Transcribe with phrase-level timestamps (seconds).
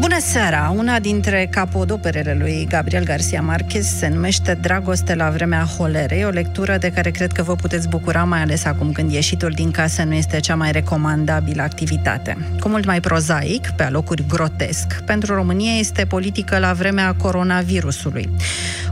[0.00, 0.74] Bună seara!
[0.76, 6.76] Una dintre capodoperele lui Gabriel Garcia Marquez se numește Dragoste la vremea holerei, o lectură
[6.76, 10.14] de care cred că vă puteți bucura, mai ales acum când ieșitul din casă nu
[10.14, 12.36] este cea mai recomandabilă activitate.
[12.60, 18.28] Cu mult mai prozaic, pe alocuri grotesc, pentru România este politică la vremea coronavirusului.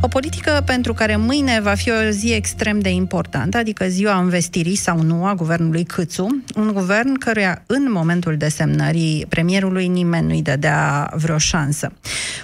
[0.00, 4.77] O politică pentru care mâine va fi o zi extrem de importantă, adică ziua învestirii
[4.77, 10.98] sau nu a guvernului Câțu, un guvern căruia în momentul desemnării premierului nimeni nu-i dădea
[11.16, 11.93] vreo șansă.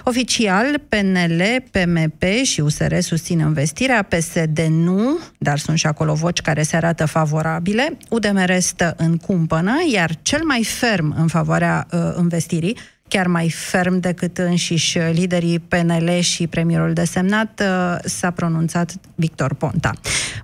[0.03, 1.41] Oficial, PNL,
[1.71, 7.05] PMP și USR susțin investirea, PSD nu, dar sunt și acolo voci care se arată
[7.05, 7.97] favorabile.
[8.09, 12.77] UDMR stă în cumpănă, iar cel mai ferm în favoarea uh, investirii,
[13.07, 19.93] chiar mai ferm decât înșiși liderii PNL și premierul desemnat, uh, s-a pronunțat Victor Ponta.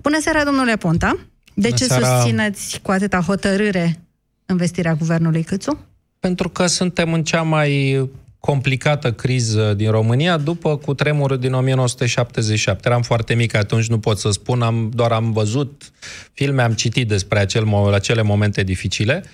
[0.02, 1.16] Bună seara, domnule Ponta!
[1.54, 2.06] De Bună ce seara.
[2.06, 4.00] susțineți cu atâta hotărâre
[4.46, 5.86] investirea guvernului Câțu?
[6.22, 8.08] Pentru că suntem în cea mai
[8.40, 12.88] complicată criză din România după cu tremurul din 1977.
[12.88, 15.92] Eram foarte mic atunci, nu pot să spun, am, doar am văzut
[16.32, 19.24] filme, am citit despre acel, acele momente dificile.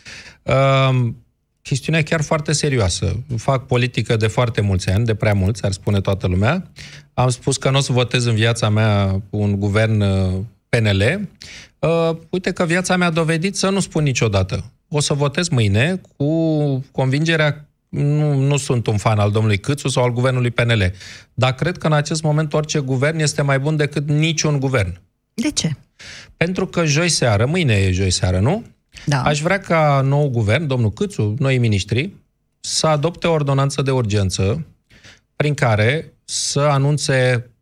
[0.42, 1.08] Uh,
[1.62, 3.16] chestiunea chiar foarte serioasă.
[3.36, 6.70] Fac politică de foarte mulți ani, de prea mulți, ar spune toată lumea.
[7.14, 11.28] Am spus că nu o să votez în viața mea un guvern uh, PNL.
[11.78, 16.00] Uh, uite că viața mea a dovedit să nu spun niciodată o să votez mâine
[16.16, 20.92] cu convingerea nu, nu sunt un fan al domnului Câțu sau al guvernului PNL,
[21.34, 25.00] dar cred că în acest moment orice guvern este mai bun decât niciun guvern.
[25.34, 25.76] De ce?
[26.36, 28.64] Pentru că joi seară, mâine e joi seară, nu?
[29.06, 29.22] Da.
[29.22, 32.12] Aș vrea ca nou guvern, domnul Câțu, noi miniștri,
[32.60, 34.66] să adopte o ordonanță de urgență
[35.36, 37.57] prin care să anunțe Uh,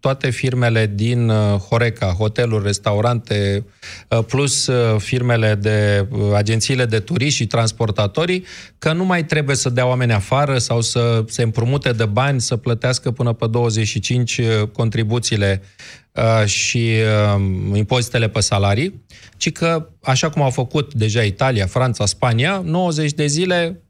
[0.00, 3.64] toate firmele din uh, Horeca, hoteluri, restaurante,
[4.08, 8.44] uh, plus firmele de agențiile de turiști și transportatorii,
[8.78, 12.56] că nu mai trebuie să dea oameni afară sau să se împrumute de bani, să
[12.56, 14.40] plătească până pe 25
[14.72, 15.62] contribuțiile
[16.44, 16.90] și
[17.74, 19.04] impozitele pe salarii,
[19.36, 23.89] ci că, așa cum au făcut deja Italia, Franța, Spania, 90 de zile Uh,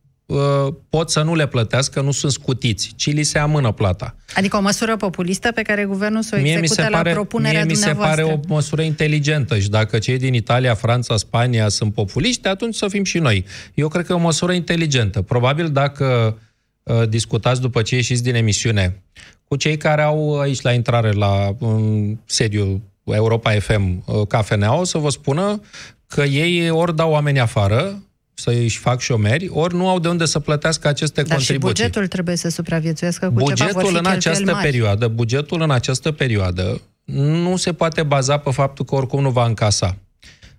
[0.88, 4.16] pot să nu le plătească, nu sunt scutiți, ci li se amână plata.
[4.34, 7.14] Adică o măsură populistă pe care guvernul să o execute mie mi se pare, la
[7.14, 11.68] propunerea mie mi se pare o măsură inteligentă și dacă cei din Italia, Franța, Spania
[11.68, 13.44] sunt populiști, atunci să fim și noi.
[13.74, 15.22] Eu cred că e o măsură inteligentă.
[15.22, 16.38] Probabil dacă
[16.82, 19.02] uh, discutați după ce ieșiți din emisiune
[19.44, 24.84] cu cei care au aici la intrare la um, sediu Europa FM uh, cafenea, o
[24.84, 25.60] să vă spună
[26.06, 28.02] că ei ori dau oameni afară,
[28.40, 31.74] să își fac șomeri, ori nu au de unde să plătească aceste Dar contribuții.
[31.74, 34.64] și bugetul trebuie să supraviețuiască cu bugetul ceva, vor fi în această mari.
[34.64, 39.44] perioadă, Bugetul în această perioadă nu se poate baza pe faptul că oricum nu va
[39.46, 39.96] încasa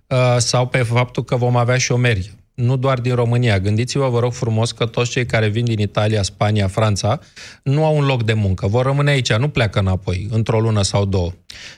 [0.07, 3.59] uh, sau pe faptul că vom avea șomeri nu doar din România.
[3.59, 7.19] Gândiți-vă, vă rog frumos, că toți cei care vin din Italia, Spania, Franța,
[7.63, 8.67] nu au un loc de muncă.
[8.67, 11.31] Vor rămâne aici, nu pleacă înapoi, într-o lună sau două.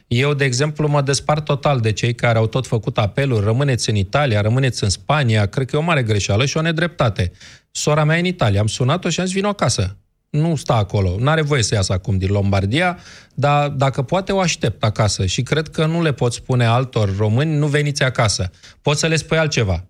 [0.07, 3.95] Eu, de exemplu, mă despart total de cei care au tot făcut apeluri, rămâneți în
[3.95, 7.31] Italia, rămâneți în Spania, cred că e o mare greșeală și o nedreptate.
[7.71, 9.97] Sora mea e în Italia, am sunat-o și am zis, vino acasă.
[10.29, 12.97] Nu sta acolo, nu are voie să iasă acum din Lombardia,
[13.33, 17.55] dar dacă poate o aștept acasă și cred că nu le pot spune altor români,
[17.55, 18.51] nu veniți acasă.
[18.81, 19.83] Pot să le spui altceva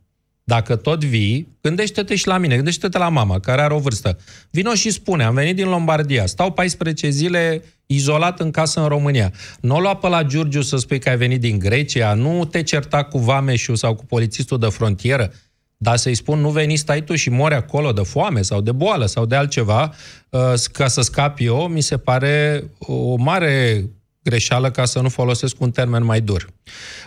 [0.44, 4.18] dacă tot vii, gândește-te și la mine, gândește-te la mama, care are o vârstă.
[4.50, 9.32] Vino și spune, am venit din Lombardia, stau 14 zile izolat în casă în România.
[9.62, 12.64] Nu o lua pe la Giurgiu să spui că ai venit din Grecia, nu te
[12.64, 15.32] certa cu vameșul sau cu polițistul de frontieră,
[15.78, 19.06] dar să-i spun, nu veni, stai tu și mori acolo de foame sau de boală
[19.06, 19.94] sau de altceva,
[20.30, 23.86] uh, ca să scap eu, mi se pare o mare
[24.24, 26.54] greșeală ca să nu folosesc un termen mai dur.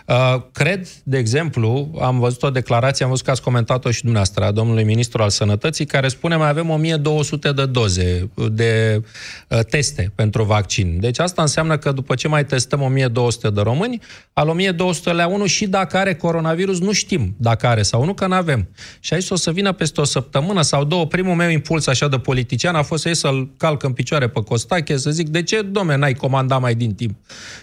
[0.07, 4.43] Uh, cred, de exemplu, am văzut o declarație, am văzut că ați comentat-o și dumneavoastră,
[4.43, 9.01] a domnului ministru al sănătății, care spune mai avem 1200 de doze de
[9.49, 10.97] uh, teste pentru vaccin.
[10.99, 14.01] Deci asta înseamnă că după ce mai testăm 1200 de români,
[14.33, 18.27] al 1200 la 1 și dacă are coronavirus, nu știm dacă are sau nu, că
[18.27, 18.67] nu avem.
[18.99, 21.05] Și aici o să vină peste o săptămână sau două.
[21.05, 24.43] Primul meu impuls așa de politician a fost să ies să-l calc în picioare pe
[24.43, 27.15] Costache, să zic, de ce, domne, n-ai comandat mai din timp?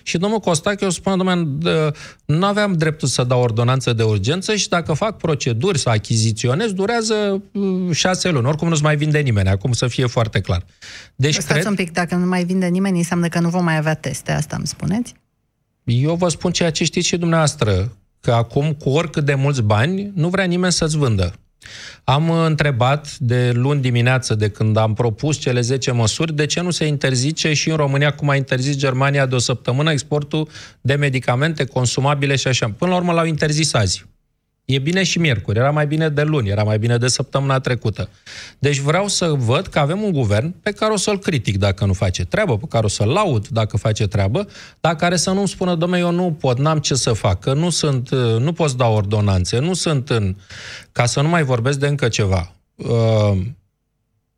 [0.02, 1.46] Și domnul Costache o spune,
[1.84, 6.72] domnule, nu aveam dreptul să dau ordonanță de urgență și dacă fac proceduri să achiziționez,
[6.72, 8.46] durează uh, șase luni.
[8.46, 10.64] Oricum nu-ți mai vinde nimeni, acum să fie foarte clar.
[11.16, 11.66] Deci Stați cred...
[11.66, 14.56] un pic, dacă nu mai vinde nimeni, înseamnă că nu vom mai avea teste, asta
[14.56, 15.14] îmi spuneți?
[15.84, 20.12] Eu vă spun ceea ce știți și dumneavoastră, că acum, cu oricât de mulți bani,
[20.14, 21.34] nu vrea nimeni să-ți vândă.
[22.04, 26.70] Am întrebat de luni dimineață, de când am propus cele 10 măsuri, de ce nu
[26.70, 30.48] se interzice și în România, cum a interzis Germania de o săptămână, exportul
[30.80, 32.70] de medicamente consumabile și așa.
[32.78, 34.04] Până la urmă l-au interzis azi.
[34.64, 38.08] E bine și miercuri, era mai bine de luni, era mai bine de săptămâna trecută.
[38.58, 41.92] Deci vreau să văd că avem un guvern pe care o să-l critic dacă nu
[41.92, 44.48] face treabă, pe care o să-l laud dacă face treabă,
[44.80, 47.70] dar care să nu-mi spună, domnule, eu nu pot, n-am ce să fac, că nu
[47.70, 50.36] sunt, nu pot să dau ordonanțe, nu sunt în...
[50.92, 52.54] Ca să nu mai vorbesc de încă ceva.
[52.74, 53.38] Uh,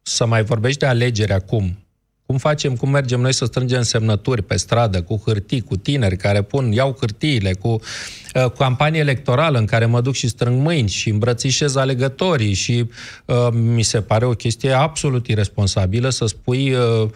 [0.03, 1.86] să mai vorbești de alegeri acum,
[2.27, 6.43] cum facem, cum mergem noi să strângem semnături pe stradă, cu hârtii, cu tineri care
[6.43, 11.09] pun, iau hârtiile, cu uh, campanie electorală în care mă duc și strâng mâini și
[11.09, 12.91] îmbrățișez alegătorii și
[13.25, 16.75] uh, mi se pare o chestie absolut irresponsabilă să spui...
[16.75, 17.09] Uh,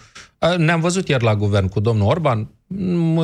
[0.57, 2.49] ne-am văzut ieri la guvern cu domnul Orban,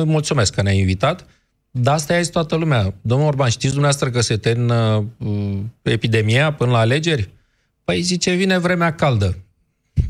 [0.05, 1.25] mulțumesc că ne-a invitat,
[1.71, 2.93] dar asta este toată lumea.
[3.01, 7.29] Domnul Orban, știți dumneavoastră că se termină uh, epidemia până la alegeri?
[7.83, 9.37] Păi zice, vine vremea caldă.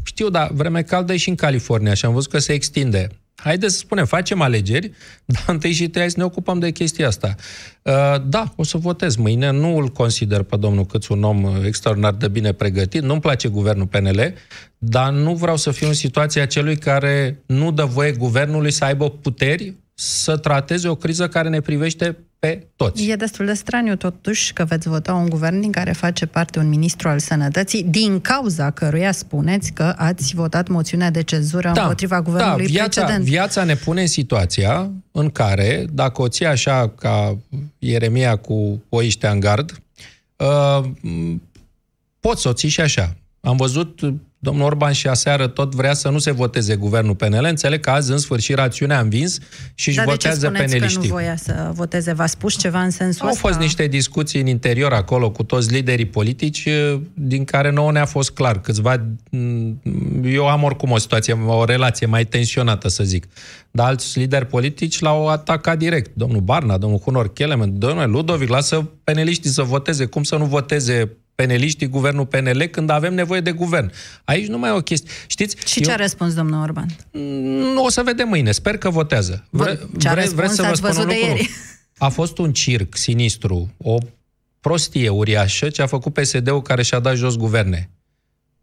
[0.07, 3.09] Știu, dar vreme caldă e și în California și am văzut că se extinde.
[3.35, 4.91] Haideți să spunem, facem alegeri,
[5.25, 7.35] dar întâi și trei să ne ocupăm de chestia asta.
[7.81, 7.93] Uh,
[8.27, 12.27] da, o să votez mâine, nu îl consider pe domnul Câț un om extraordinar de
[12.27, 14.33] bine pregătit, nu-mi place guvernul PNL,
[14.77, 19.09] dar nu vreau să fiu în situația celui care nu dă voie guvernului să aibă
[19.09, 23.09] puteri să trateze o criză care ne privește pe toți.
[23.09, 26.69] E destul de straniu totuși că veți vota un guvern din care face parte un
[26.69, 32.21] ministru al sănătății, din cauza căruia spuneți că ați votat moțiunea de cezură da, împotriva
[32.21, 33.29] guvernului da, viața, precedent.
[33.29, 37.37] Viața ne pune în situația în care, dacă o ții așa ca
[37.79, 39.81] Ieremia cu oiște în gard,
[40.35, 40.89] uh,
[42.19, 43.15] poți să o ții și așa.
[43.41, 43.99] Am văzut
[44.39, 47.45] Domnul Orban și aseară tot vrea să nu se voteze guvernul PNL.
[47.49, 49.37] Înțeleg că azi, în sfârșit, rațiunea a învins
[49.75, 50.99] și își Dar votează de ce peneliștii.
[51.01, 52.13] că nu voia să voteze?
[52.13, 53.47] V-a spus ceva în sensul Au ăsta?
[53.47, 56.67] fost niște discuții în interior acolo cu toți liderii politici,
[57.13, 58.61] din care nouă ne-a fost clar.
[58.61, 59.05] Câțiva...
[60.23, 63.25] Eu am oricum o situație, o relație mai tensionată, să zic.
[63.71, 66.11] Dar alți lideri politici l-au atacat direct.
[66.13, 70.05] Domnul Barna, domnul Hunor Kelemen, domnul Ludovic, lasă peneliștii să voteze.
[70.05, 73.91] Cum să nu voteze peneliștii, guvernul PNL, când avem nevoie de guvern.
[74.23, 75.09] Aici nu mai e o chestie.
[75.27, 75.67] Știți?
[75.67, 76.87] Și ce a răspuns domnul Orban?
[77.73, 78.51] Nu o să vedem mâine.
[78.51, 79.45] Sper că votează.
[79.49, 81.23] Vre, ce a vre, răspuns să vă spun văzut un lucru.
[81.23, 81.49] de ieri.
[81.97, 83.97] A fost un circ sinistru, o
[84.59, 87.89] prostie uriașă ce a făcut PSD-ul care și-a dat jos guverne.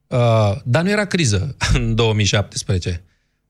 [0.06, 3.02] Uh, dar nu era criză în 2017.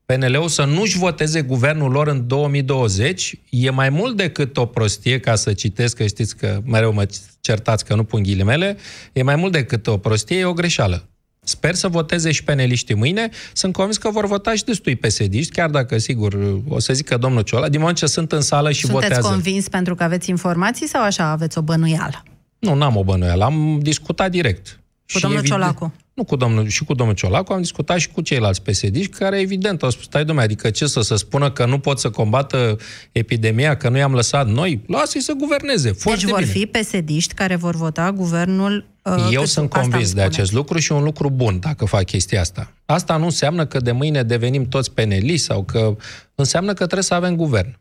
[0.05, 5.35] PNL-ul să nu-și voteze guvernul lor în 2020 e mai mult decât o prostie, ca
[5.35, 7.07] să citesc, că știți că mereu mă
[7.39, 8.77] certați că nu pun ghilimele,
[9.13, 11.09] e mai mult decât o prostie, e o greșeală.
[11.43, 13.29] Sper să voteze și peneliștii mâine.
[13.53, 17.41] Sunt convins că vor vota și destui psd chiar dacă, sigur, o să zică domnul
[17.41, 19.21] Ciola, din moment ce sunt în sală și Sunteți votează.
[19.21, 22.23] Sunteți convins pentru că aveți informații sau așa aveți o bănuială?
[22.59, 23.43] Nu, n-am o bănuială.
[23.43, 24.79] Am discutat direct.
[25.11, 25.93] Cu și domnul evident, Ciolacu?
[26.13, 29.83] Nu cu domnul, și cu domnul Ciolacu, am discutat și cu ceilalți psd care evident
[29.83, 32.77] au spus, stai domnule, adică ce să se spună că nu pot să combată
[33.11, 34.81] epidemia, că nu i-am lăsat noi?
[34.87, 36.51] Lasă-i să guverneze, foarte Deci vor bine.
[36.51, 41.03] fi psd care vor vota guvernul uh, Eu sunt convins de acest lucru și un
[41.03, 42.71] lucru bun dacă fac chestia asta.
[42.85, 45.95] Asta nu înseamnă că de mâine devenim toți peneli sau că
[46.35, 47.77] înseamnă că trebuie să avem guvern.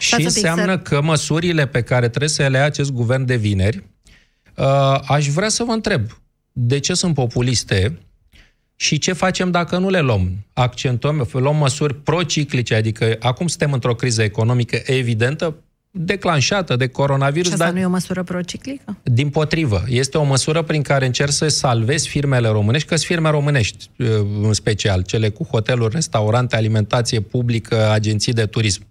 [0.00, 0.78] Stați și înseamnă să...
[0.78, 3.84] că măsurile pe care trebuie să le ia acest guvern de vineri,
[4.56, 6.02] uh, aș vrea să vă întreb,
[6.58, 7.98] de ce sunt populiste
[8.76, 10.46] și ce facem dacă nu le luăm?
[10.52, 15.54] Accentuăm, luăm măsuri prociclice, adică acum suntem într-o criză economică evidentă,
[15.90, 17.46] declanșată de coronavirus.
[17.46, 18.96] Și asta dar, nu e o măsură prociclică?
[19.02, 19.84] Din potrivă.
[19.88, 23.90] Este o măsură prin care încerc să salvezi firmele românești, că sunt firme românești
[24.42, 28.86] în special, cele cu hoteluri, restaurante, alimentație publică, agenții de turism.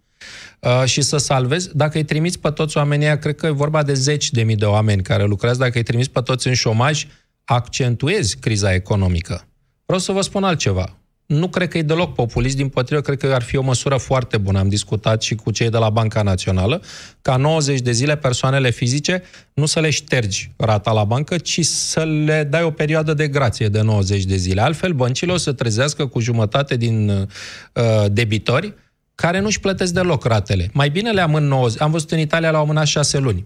[0.60, 3.94] Uh, și să salvezi, dacă îi trimiți pe toți oamenii, cred că e vorba de
[3.94, 7.08] zeci de mii de oameni care lucrează, dacă îi trimiți pe toți în șomaj,
[7.46, 9.48] accentuezi criza economică.
[9.86, 10.98] Vreau să vă spun altceva.
[11.26, 14.38] Nu cred că e deloc populist, din potrivă, cred că ar fi o măsură foarte
[14.38, 14.60] bună.
[14.60, 16.82] Am discutat și cu cei de la Banca Națională,
[17.22, 19.24] ca 90 de zile persoanele fizice
[19.54, 23.68] nu să le ștergi rata la bancă, ci să le dai o perioadă de grație
[23.68, 24.62] de 90 de zile.
[24.62, 28.74] Altfel, băncile o să trezească cu jumătate din uh, debitori
[29.16, 30.70] care nu-și plătesc deloc ratele.
[30.74, 31.82] Mai bine le amân 90.
[31.82, 33.46] Am văzut în Italia la amânat 6 luni.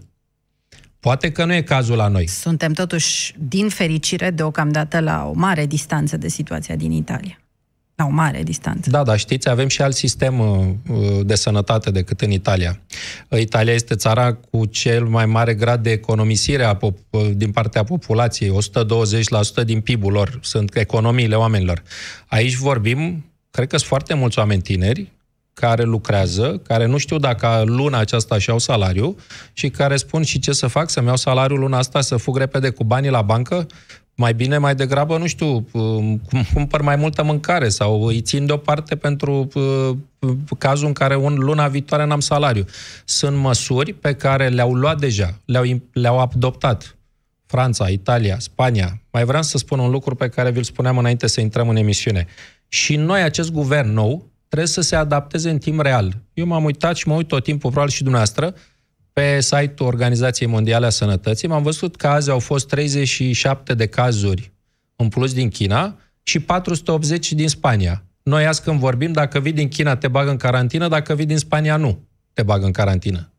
[1.00, 2.26] Poate că nu e cazul la noi.
[2.26, 7.40] Suntem totuși, din fericire, deocamdată la o mare distanță de situația din Italia.
[7.94, 8.90] La o mare distanță.
[8.90, 10.68] Da, dar știți, avem și alt sistem uh,
[11.22, 12.80] de sănătate decât în Italia.
[13.28, 17.50] Uh, Italia este țara cu cel mai mare grad de economisire a pop- uh, din
[17.50, 18.56] partea populației.
[19.62, 21.82] 120% din PIB-ul lor sunt economiile oamenilor.
[22.26, 25.12] Aici vorbim, cred că sunt foarte mulți oameni tineri
[25.60, 29.16] care lucrează, care nu știu dacă luna aceasta și-au salariu
[29.52, 32.70] și care spun și ce să fac, să-mi iau salariul luna asta, să fug repede
[32.70, 33.66] cu banii la bancă,
[34.14, 36.20] mai bine, mai degrabă, nu știu, um,
[36.54, 39.96] cumpăr mai multă mâncare sau îi țin deoparte pentru uh,
[40.58, 42.64] cazul în care un luna viitoare n-am salariu.
[43.04, 46.96] Sunt măsuri pe care le-au luat deja, le-au, le-au adoptat
[47.46, 49.00] Franța, Italia, Spania.
[49.10, 52.26] Mai vreau să spun un lucru pe care vi-l spuneam înainte să intrăm în emisiune.
[52.68, 56.22] Și noi, acest guvern nou, trebuie să se adapteze în timp real.
[56.34, 58.54] Eu m-am uitat și mă uit tot timpul, probabil și dumneavoastră,
[59.12, 64.52] pe site-ul Organizației Mondiale a Sănătății, m-am văzut că azi au fost 37 de cazuri
[64.96, 68.04] în plus din China și 480 din Spania.
[68.22, 71.38] Noi azi când vorbim, dacă vii din China te bagă în carantină, dacă vii din
[71.38, 73.29] Spania nu te bagă în carantină.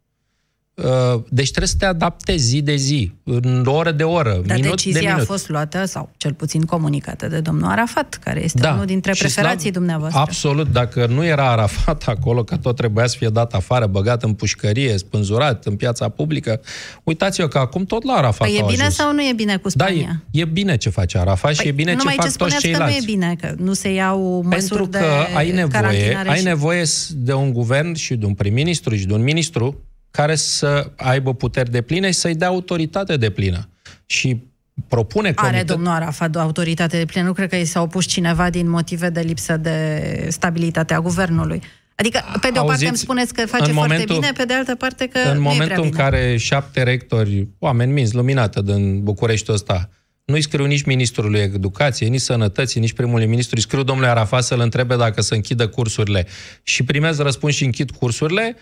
[0.76, 4.70] Uh, deci trebuie să te adaptezi zi de zi, în oră de oră, Dar minut
[4.70, 5.22] decizia de minut.
[5.22, 8.72] a fost luată, sau cel puțin comunicată de domnul Arafat, care este da.
[8.74, 10.20] unul dintre Și preferații slav- dumneavoastră.
[10.20, 10.72] Absolut.
[10.72, 14.98] Dacă nu era Arafat acolo, că tot trebuia să fie dat afară, băgat în pușcărie,
[14.98, 16.62] spânzurat în piața publică,
[17.04, 18.96] uitați-vă că acum tot la Arafat Păi e au bine ajuns.
[18.96, 20.24] sau nu e bine cu Da, Spania?
[20.32, 22.64] e, e bine ce face Arafat și e bine ce numai fac ce toți spuneați
[22.64, 22.94] ceilalți.
[22.96, 26.30] că nu e bine, că nu se iau măsuri Pentru de că ai nevoie, carantinare
[26.30, 29.84] ai și- nevoie s- de un guvern și de un prim-ministru și de un ministru
[30.12, 33.70] care să aibă puteri de pline și să-i dea autoritate de plină.
[34.06, 34.44] Și
[34.88, 35.68] propune Are comitet...
[35.68, 37.26] domnul Arafat o autoritate de plină.
[37.26, 41.62] Nu cred că i s-a opus cineva din motive de lipsă de stabilitate a guvernului.
[41.96, 44.44] Adică, pe de o parte Auziți, îmi spuneți că face în foarte momentul- bine, pe
[44.44, 46.02] de altă parte că în nu e momentul prea în bine.
[46.02, 49.90] care șapte rectori, oameni minți, luminată din Bucureștiul ăsta,
[50.26, 54.60] nu-i scriu nici ministrului educației, nici sănătății, nici primului ministru, îi scriu domnului Arafat să-l
[54.60, 56.28] întrebe dacă să închidă cursurile
[56.64, 58.56] și primez răspuns și închid cursurile,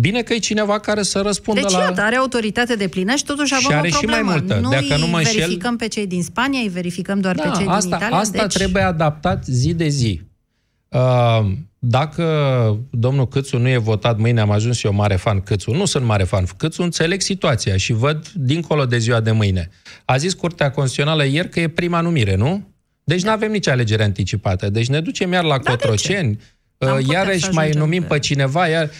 [0.00, 1.78] bine că e cineva care să răspundă Deci, la...
[1.78, 4.30] iată, are autoritate de plină și totuși Și avem are o și mai problemă.
[4.38, 4.54] multă.
[4.60, 7.40] Nu Dacă nu mă îi înșel- verificăm pe cei din Spania, îi verificăm doar pe
[7.56, 8.16] cei asta, din Italia.
[8.16, 8.54] asta deci...
[8.56, 10.20] trebuie adaptat zi de zi.
[10.88, 11.46] Uh,
[11.78, 12.24] Dacă
[12.90, 15.70] domnul Câțu nu e votat mâine, am ajuns eu mare fan Câțu.
[15.70, 19.70] Nu sunt mare fan Câțu, înțeleg situația și văd dincolo de ziua de mâine.
[20.04, 22.68] A zis Curtea Constituțională ieri că e prima numire, nu?
[23.04, 24.70] Deci nu avem nici alegere anticipată.
[24.70, 26.38] Deci ne ducem iar la Da, Cotroceni,
[26.78, 28.90] N-am uh, putea iarăși să mai ajungem numim pe- pe cineva, iar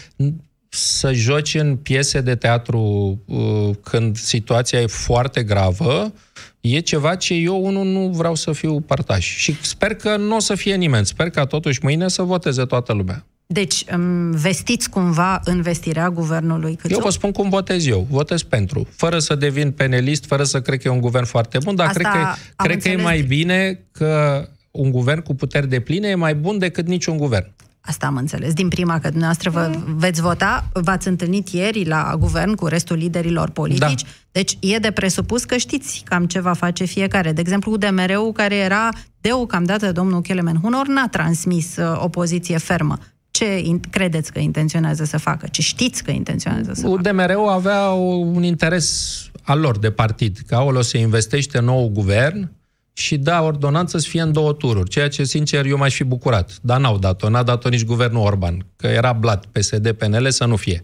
[0.69, 2.79] să joci în piese de teatru
[3.25, 6.13] uh, când situația e foarte gravă,
[6.61, 9.35] e ceva ce eu, unul, nu vreau să fiu părtaș.
[9.35, 11.05] Și sper că nu o să fie nimeni.
[11.05, 13.25] Sper ca totuși mâine să voteze toată lumea.
[13.47, 16.93] Deci, îmi vestiți cumva în vestirea guvernului Câțu?
[16.93, 18.07] Eu vă spun cum votez eu.
[18.09, 18.87] Votez pentru.
[18.95, 21.99] Fără să devin penelist, fără să cred că e un guvern foarte bun, dar Asta
[21.99, 22.17] cred că,
[22.55, 23.03] am cred că e înțeles.
[23.03, 27.51] mai bine că un guvern cu puteri de pline e mai bun decât niciun guvern.
[27.81, 30.69] Asta am înțeles din prima, că dumneavoastră vă veți vota.
[30.73, 34.01] V-ați întâlnit ieri la guvern cu restul liderilor politici.
[34.03, 34.09] Da.
[34.31, 37.31] Deci e de presupus că știți cam ce va face fiecare.
[37.31, 38.89] De exemplu, UDMR-ul, care era
[39.21, 42.97] deocamdată domnul Kelemen Hunor, n-a transmis uh, o poziție fermă.
[43.31, 45.47] Ce in- credeți că intenționează să facă?
[45.51, 46.93] Ce știți că intenționează să facă?
[46.93, 51.89] UDMR-ul avea o- un interes al lor de partid, că o se investește în nou
[51.89, 52.51] guvern
[52.99, 56.57] și da ordonanță să fie în două tururi, ceea ce, sincer, eu m-aș fi bucurat.
[56.61, 60.55] Dar n-au dat-o, n-a dat-o nici guvernul Orban, că era blat PSD, PNL să nu
[60.55, 60.83] fie.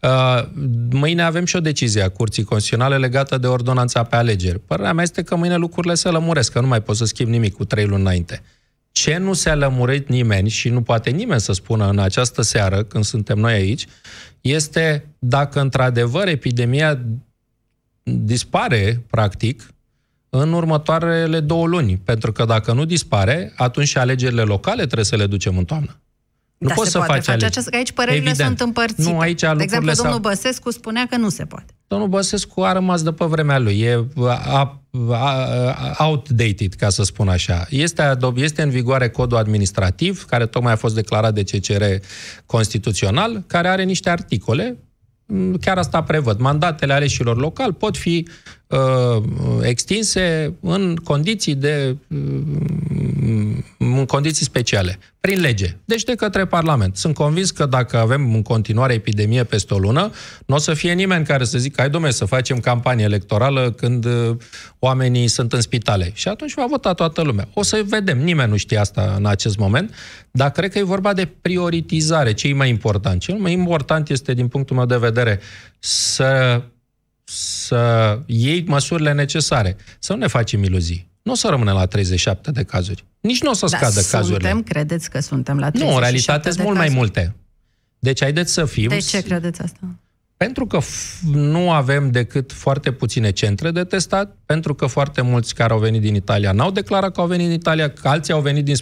[0.00, 0.44] Uh,
[0.90, 4.58] mâine avem și o decizie a Curții Constituționale legată de ordonanța pe alegeri.
[4.58, 7.54] Părerea mea este că mâine lucrurile se lămuresc, că nu mai pot să schimb nimic
[7.54, 8.42] cu trei luni înainte.
[8.92, 13.04] Ce nu se-a lămurit nimeni și nu poate nimeni să spună în această seară, când
[13.04, 13.86] suntem noi aici,
[14.40, 17.00] este dacă într-adevăr epidemia
[18.02, 19.72] dispare, practic,
[20.34, 21.96] în următoarele două luni.
[22.04, 25.96] Pentru că dacă nu dispare, atunci și alegerile locale trebuie să le ducem în toamnă.
[26.58, 27.50] Nu Da, poți se să poate faci face alegeri.
[27.50, 28.48] aceasta, că aici părerile Evident.
[28.48, 29.02] sunt împărțite.
[29.02, 31.72] Nu, aici de lucrurile exemplu, s-au- domnul Băsescu spunea că nu se poate.
[31.86, 33.80] Domnul Băsescu a rămas de pe vremea lui.
[33.80, 34.82] E a, a,
[35.98, 37.66] a, outdated, ca să spun așa.
[37.70, 41.84] Este, ado- este în vigoare codul administrativ, care tocmai a fost declarat de CCR
[42.46, 44.76] constituțional, care are niște articole
[45.26, 46.38] Mm, chiar asta prevăd.
[46.40, 48.28] Mandatele aleșilor local pot fi
[48.72, 49.22] uh,
[49.62, 52.18] extinse în condiții de uh,
[53.78, 56.96] în condiții speciale, prin lege, deci de către Parlament.
[56.96, 60.10] Sunt convins că dacă avem în continuare epidemie peste o lună,
[60.46, 64.04] nu o să fie nimeni care să zică, hai domnule, să facem campanie electorală când
[64.04, 64.36] uh,
[64.78, 66.10] oamenii sunt în spitale.
[66.14, 67.48] Și atunci va vota toată lumea.
[67.54, 69.94] O să vedem, nimeni nu știe asta în acest moment,
[70.30, 73.20] dar cred că e vorba de prioritizare, ce e mai important.
[73.20, 75.40] Cel mai important este, din punctul meu de vedere,
[75.78, 76.62] să,
[77.34, 79.76] să iei măsurile necesare.
[79.98, 81.10] Să nu ne facem iluzii.
[81.22, 83.04] Nu o să rămânem la 37 de cazuri.
[83.20, 84.62] Nici nu o să Dar scadă suntem, cazurile.
[84.64, 87.04] credeți că suntem la Nu, 37 în realitate de sunt mult mai cazuri?
[87.04, 87.34] multe.
[87.98, 88.88] Deci haideți să fim...
[88.88, 89.80] De ce credeți asta?
[90.36, 90.78] Pentru că
[91.32, 96.00] nu avem decât foarte puține centre de testat, pentru că foarte mulți care au venit
[96.00, 98.74] din Italia n-au declarat că au venit din Italia, că alții au venit din...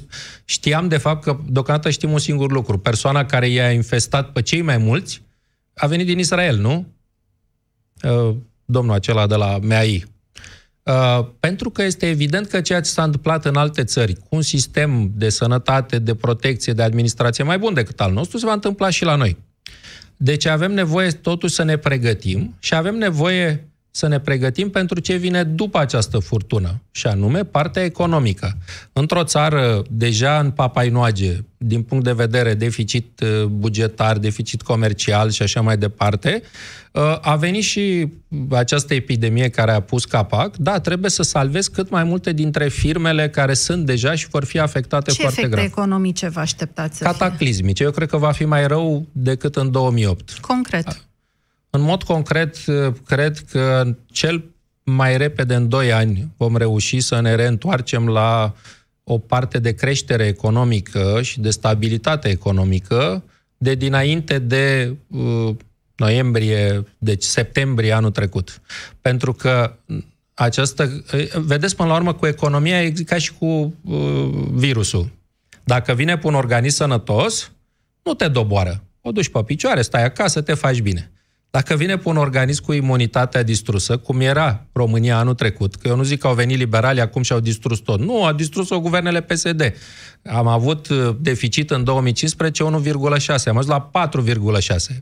[0.45, 2.78] Știam de fapt că deocamdată știm un singur lucru.
[2.78, 5.23] Persoana care i-a infestat pe cei mai mulți
[5.75, 6.87] a venit din Israel, nu?
[8.02, 10.04] Uh, domnul acela de la MEAI.
[10.83, 14.42] Uh, pentru că este evident că ceea ce s-a întâmplat în alte țări, cu un
[14.42, 18.90] sistem de sănătate, de protecție, de administrație mai bun decât al nostru, se va întâmpla
[18.90, 19.37] și la noi.
[20.16, 25.16] Deci avem nevoie totuși să ne pregătim și avem nevoie să ne pregătim pentru ce
[25.16, 28.56] vine după această furtună, și anume partea economică.
[28.92, 35.42] Într-o țară deja în papainoage, din punct de vedere deficit uh, bugetar, deficit comercial și
[35.42, 36.42] așa mai departe,
[36.92, 38.12] uh, a venit și
[38.50, 40.56] această epidemie care a pus capac.
[40.56, 44.59] Da, trebuie să salvezi cât mai multe dintre firmele care sunt deja și vor fi
[44.59, 45.59] afectate Ce foarte grav.
[45.59, 47.75] Ce economice vă așteptați să Cataclismice.
[47.75, 47.85] Fie?
[47.85, 50.38] Eu cred că va fi mai rău decât în 2008.
[50.40, 51.09] Concret.
[51.70, 52.56] În mod concret,
[53.06, 54.44] cred că cel
[54.82, 58.54] mai repede în 2 ani vom reuși să ne reîntoarcem la
[59.04, 63.22] o parte de creștere economică și de stabilitate economică
[63.56, 65.54] de dinainte de uh,
[65.96, 68.60] noiembrie, deci septembrie anul trecut.
[69.00, 69.76] Pentru că
[70.34, 71.04] această...
[71.34, 75.10] Vedeți, până la urmă, cu economia e ca și cu uh, virusul.
[75.64, 77.52] Dacă vine pe un organism sănătos,
[78.02, 78.82] nu te doboară.
[79.00, 81.10] O duci pe picioare, stai acasă, te faci bine.
[81.50, 85.97] Dacă vine pe un organism cu imunitatea distrusă, cum era România anul trecut, că eu
[85.97, 88.00] nu zic că au venit liberali acum și au distrus tot.
[88.00, 89.75] Nu, a distrus-o guvernele PSD.
[90.25, 93.90] Am avut uh, deficit în 2015 1,6, am ajuns la
[94.90, 94.97] 4,6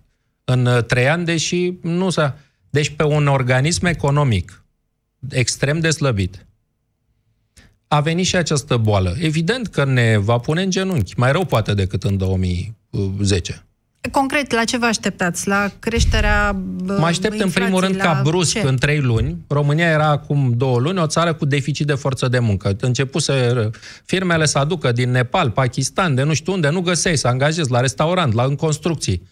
[0.45, 2.39] în uh, trei ani, deși nu s-a...
[2.71, 4.65] Deci pe un organism economic
[5.29, 6.47] extrem de slăbit,
[7.89, 9.17] a venit și această boală.
[9.21, 13.68] Evident că ne va pune în genunchi, mai rău poate decât în 2010.
[14.11, 15.49] Concret, la ce vă așteptați?
[15.49, 16.53] La creșterea
[16.85, 18.61] Mă aștept în primul rând ca brusc ce?
[18.61, 19.37] în trei luni.
[19.49, 22.77] România era acum două luni o țară cu deficit de forță de muncă.
[22.81, 23.71] Începuse
[24.05, 27.81] firmele să aducă din Nepal, Pakistan, de nu știu unde, nu găseai să angajezi la
[27.81, 29.23] restaurant, la în construcții.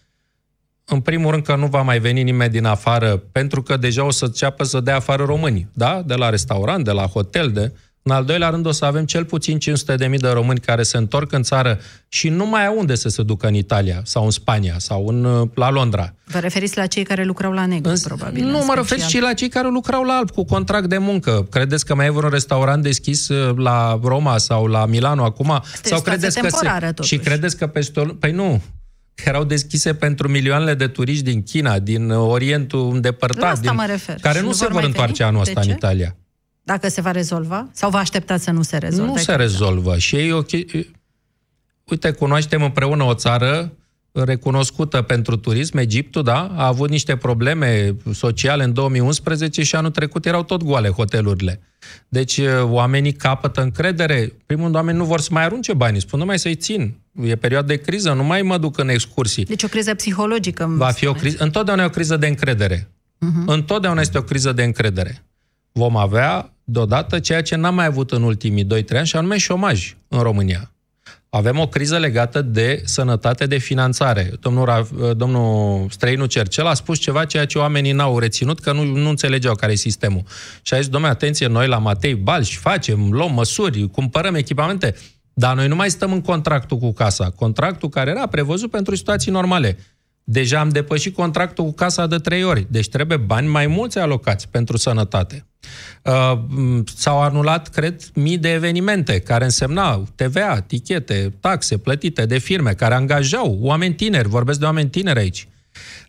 [0.85, 4.11] În primul rând că nu va mai veni nimeni din afară, pentru că deja o
[4.11, 6.03] să înceapă să dea afară români, da?
[6.07, 7.73] De la restaurant, de la hotel, de...
[8.09, 11.33] În al doilea rând o să avem cel puțin 500.000 de români care se întorc
[11.33, 14.75] în țară și nu mai au unde să se ducă în Italia sau în Spania
[14.79, 16.15] sau în, uh, la Londra.
[16.25, 18.45] Vă referiți la cei care lucrau la negru, în, probabil.
[18.45, 21.47] Nu, mă refer și la cei care lucrau la alb cu contract de muncă.
[21.51, 25.63] Credeți că mai e vreun restaurant deschis uh, la Roma sau la Milano acum?
[25.75, 26.69] Este sau credeți că se...
[26.81, 27.09] Totuși.
[27.09, 28.05] Și credeți că peste o...
[28.05, 28.63] Păi nu,
[29.25, 33.71] erau deschise pentru milioanele de turiști din China, din Orientul îndepărtat, din...
[34.21, 36.17] care nu, nu se vor întoarce anul ăsta în Italia.
[36.67, 37.69] Dacă se va rezolva?
[37.73, 39.11] Sau vă așteptați să nu se rezolve?
[39.11, 39.99] Nu se rezolvă.
[39.99, 40.51] Și ei, ok,
[41.85, 43.73] uite, cunoaștem împreună o țară
[44.13, 50.27] recunoscută pentru turism, Egiptul, da, a avut niște probleme sociale în 2011 și anul trecut
[50.27, 51.61] erau tot goale hotelurile.
[52.09, 54.33] Deci oamenii capătă încredere.
[54.47, 56.95] Primul rând, oamenii nu vor să mai arunce banii, spun numai să-i țin.
[57.23, 59.45] E perioadă de criză, nu mai mă duc în excursii.
[59.45, 60.67] Deci o criză psihologică.
[60.77, 62.79] Va fi o criză, întotdeauna e o criză de încredere.
[62.79, 63.47] Uh-huh.
[63.47, 65.25] Întotdeauna este o criză de încredere.
[65.73, 69.97] Vom avea deodată ceea ce n-am mai avut în ultimii 2-3 ani, și anume șomaj
[70.09, 70.71] în România.
[71.29, 74.33] Avem o criză legată de sănătate de finanțare.
[74.41, 79.09] Domnul, domnul Străinu Cercel a spus ceva ceea ce oamenii n-au reținut, că nu, nu
[79.09, 80.23] înțelegeau care e sistemul.
[80.63, 84.95] Și a zis, domnule, atenție, noi la Matei Balș facem, luăm măsuri, cumpărăm echipamente,
[85.33, 87.31] dar noi nu mai stăm în contractul cu casa.
[87.31, 89.79] Contractul care era prevăzut pentru situații normale.
[90.29, 94.49] Deja am depășit contractul cu casa de trei ori, deci trebuie bani mai mulți alocați
[94.49, 95.47] pentru sănătate.
[96.03, 96.39] Uh,
[96.97, 102.95] s-au anulat, cred, mii de evenimente care însemnau TVA, tichete, taxe plătite de firme care
[102.95, 105.49] angajau oameni tineri, vorbesc de oameni tineri aici.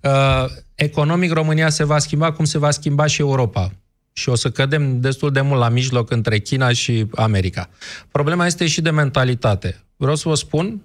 [0.03, 3.71] Uh, economic, România se va schimba cum se va schimba și Europa.
[4.13, 7.69] Și o să cădem destul de mult la mijloc între China și America.
[8.11, 9.83] Problema este și de mentalitate.
[9.95, 10.81] Vreau să vă spun,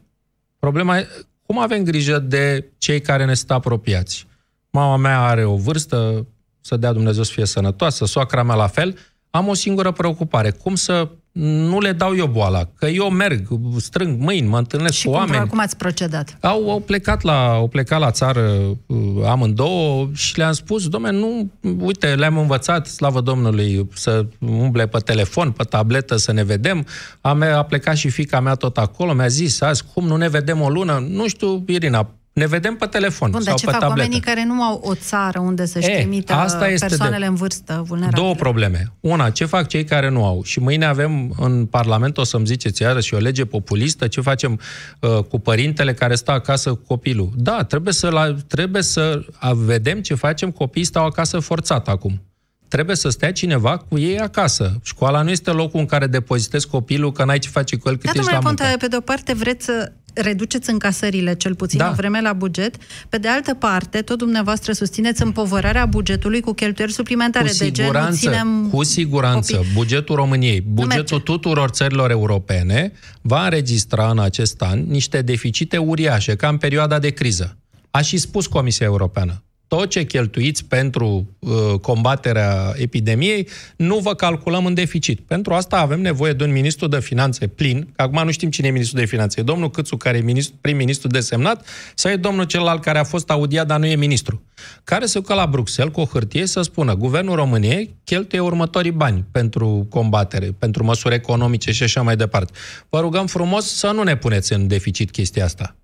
[0.59, 1.09] problema e
[1.53, 4.27] cum avem grijă de cei care ne sunt apropiați.
[4.71, 6.27] Mama mea are o vârstă,
[6.61, 8.99] să dea Dumnezeu să fie sănătoasă, soacra mea la fel,
[9.35, 10.51] am o singură preocupare.
[10.51, 12.69] Cum să nu le dau eu boala?
[12.79, 15.49] Că eu merg, strâng mâini, mă întâlnesc și cu cum, oameni.
[15.49, 16.37] cum ați procedat?
[16.41, 18.51] Au, au, plecat la, au plecat la țară
[18.87, 24.99] uh, amândouă și le-am spus, domne, nu, uite, le-am învățat, slavă Domnului, să umble pe
[24.99, 26.87] telefon, pe tabletă, să ne vedem.
[27.21, 30.29] A, mea, a plecat și fica mea tot acolo, mi-a zis, azi, cum nu ne
[30.29, 31.07] vedem o lună?
[31.09, 34.01] Nu știu, Irina, Ne vedem pe telefon Bun, sau dar ce pe fac tabletă.
[34.03, 37.35] oamenii care nu au o țară unde să-și E, trimită asta este persoanele de- în
[37.35, 38.21] vârstă vulnerabile?
[38.23, 38.93] Două probleme.
[39.01, 40.43] Una, ce fac cei care nu au?
[40.45, 44.61] Și mâine avem în Parlament, o să-mi ziceți iarăși, și o lege populistă, ce facem
[45.01, 47.31] uh, cu părintele care stă acasă cu copilul?
[47.37, 52.23] Da, trebuie să, la, trebuie să a, vedem ce facem, copiii stau acasă forțat acum.
[52.69, 54.73] Trebuie să stea cineva cu ei acasă.
[54.83, 58.05] Școala nu este locul în care depozitezi copilul, că n-ai ce face cu el cât
[58.05, 58.63] Da, ești la domnule muncă.
[58.63, 61.91] Ponta, pe de o parte vreți să reduceți încasările, cel puțin Da.
[61.91, 62.77] o vreme la buget.
[63.09, 67.49] Pe de altă parte, tot dumneavoastră susțineți împovărarea bugetului cu cheltuieli suplimentare.
[67.49, 69.71] Cu de gen, nu siguranță, ținem cu siguranță, copii.
[69.75, 71.19] bugetul României, bugetul merge.
[71.19, 77.11] tuturor țărilor europene va înregistra în acest an niște deficite uriașe, ca în perioada de
[77.11, 77.57] criză.
[77.91, 79.43] A și spus Comisia Europeană.
[79.77, 85.21] Tot ce cheltuiți pentru uh, combaterea epidemiei, nu vă calculăm în deficit.
[85.21, 88.67] Pentru asta avem nevoie de un ministru de finanțe plin, că acum nu știm cine
[88.67, 89.41] e ministru de finanțe.
[89.41, 93.31] E domnul Câțu, care e ministru, prim-ministru desemnat, sau e domnul celălalt care a fost
[93.31, 94.43] audiat, dar nu e ministru.
[94.85, 99.25] Care se ducă la Bruxelles cu o hârtie să spună Guvernul României cheltuie următorii bani
[99.31, 102.53] pentru combatere, pentru măsuri economice și așa mai departe.
[102.89, 105.77] Vă rugăm frumos să nu ne puneți în deficit chestia asta.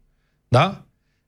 [0.49, 0.83] Da?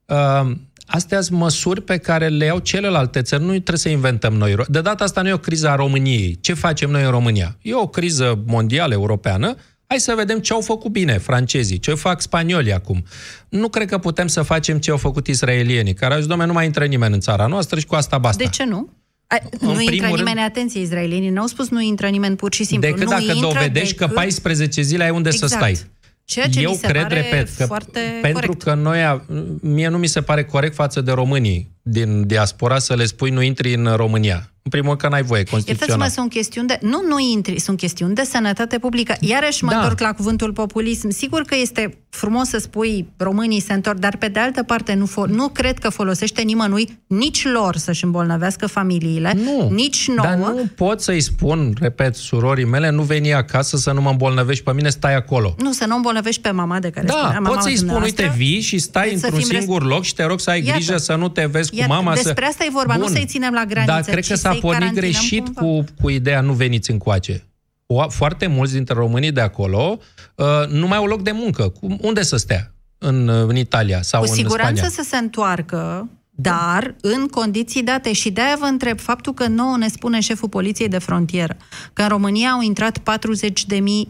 [0.07, 0.51] Uh,
[0.90, 4.55] astea sunt măsuri pe care le iau celelalte țări, nu trebuie să inventăm noi.
[4.68, 6.38] De data asta nu e o criză a României.
[6.40, 7.57] Ce facem noi în România?
[7.62, 9.55] E o criză mondială, europeană.
[9.87, 13.05] Hai să vedem ce au făcut bine francezii, ce fac spaniolii acum.
[13.48, 16.55] Nu cred că putem să facem ce au făcut israelienii, care au zis, domnule, nu
[16.55, 18.44] mai intră nimeni în țara noastră și cu asta basta.
[18.44, 18.88] De ce nu?
[19.26, 22.64] A, nu intră primul nimeni, rând- atenție, israelienii n-au spus nu intră nimeni pur și
[22.64, 22.88] simplu.
[22.88, 25.50] Decât nu dacă intră dovedești că decât- 14 zile ai unde exact.
[25.50, 25.79] să stai.
[26.31, 28.62] Ceea ce Eu mi se cred, pare repet, că foarte pentru corect.
[28.62, 29.25] că noi, a-
[29.61, 33.42] mie nu mi se pare corect față de românii din diaspora să le spui nu
[33.42, 34.44] intri în România.
[34.62, 36.09] În primul rând că n-ai voie Iertați-mă, constituțional.
[36.09, 36.79] sunt chestiuni de...
[36.83, 39.14] Nu, nu intri, sunt chestiuni de sănătate publică.
[39.20, 39.76] Iarăși mă Da.
[39.76, 41.11] întorc la cuvântul populism.
[41.11, 45.07] Sigur că este frumos să spui românii se întorc, dar pe de altă parte nu,
[45.07, 49.70] fo- nu cred că folosește nimănui, nici lor să-și îmbolnăvească familiile, Nu.
[49.70, 50.29] nici nouă.
[50.29, 54.64] Dar nu pot să-i spun, repet, surorii mele, nu veni acasă să nu mă îmbolnăvești
[54.64, 55.55] pe mine, stai acolo.
[55.59, 58.24] Nu, să nu îmbolnăvești pe mama de care Da, spunea, mama poți să-i spun, dumneavoastră.
[58.24, 60.50] uite, vii și stai Deci să într-un fim res- singur loc și te rog să
[60.50, 60.72] ai Iată.
[60.79, 62.14] grijă să nu te vezi cu Iată, mama.
[62.14, 62.51] despre să...
[62.51, 64.79] asta e vorba, nu să-i ținem la graniță, Dar cred ci că s-a să-i pornit
[64.81, 65.61] carantinăm greșit cumva.
[65.61, 67.45] cu, cu ideea nu veniți încoace.
[67.87, 69.99] O, foarte mulți dintre românii de acolo
[70.35, 71.69] uh, nu mai au loc de muncă.
[71.69, 72.75] Cum, unde să stea?
[72.99, 74.90] În, uh, în Italia sau Cu în siguranță Spania?
[75.03, 76.09] să se întoarcă,
[76.42, 78.12] dar în condiții date.
[78.12, 81.57] Și de-aia vă întreb, faptul că nouă ne spune șeful poliției de frontieră
[81.92, 83.05] că în România au intrat 40.000